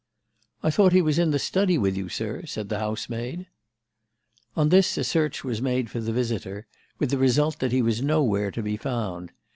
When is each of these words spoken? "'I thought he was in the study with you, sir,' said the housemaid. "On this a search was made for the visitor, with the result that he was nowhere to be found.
"'I 0.63 0.71
thought 0.71 0.93
he 0.93 1.01
was 1.03 1.19
in 1.19 1.29
the 1.29 1.37
study 1.37 1.77
with 1.77 1.95
you, 1.95 2.09
sir,' 2.09 2.43
said 2.47 2.69
the 2.69 2.79
housemaid. 2.79 3.45
"On 4.55 4.69
this 4.69 4.97
a 4.97 5.03
search 5.03 5.43
was 5.43 5.61
made 5.61 5.91
for 5.91 5.99
the 6.01 6.11
visitor, 6.11 6.65
with 6.97 7.11
the 7.11 7.19
result 7.19 7.59
that 7.59 7.71
he 7.71 7.83
was 7.83 8.01
nowhere 8.01 8.49
to 8.49 8.63
be 8.63 8.77
found. 8.77 9.31